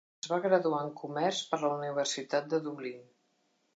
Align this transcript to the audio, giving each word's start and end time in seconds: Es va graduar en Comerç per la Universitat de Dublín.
Es 0.21 0.27
va 0.29 0.37
graduar 0.45 0.79
en 0.85 0.89
Comerç 1.01 1.41
per 1.51 1.59
la 1.65 1.71
Universitat 1.75 2.49
de 2.55 2.61
Dublín. 2.69 3.05